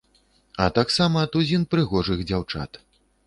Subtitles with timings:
[0.63, 2.83] А таксама тузін прыгожых дзяўчат.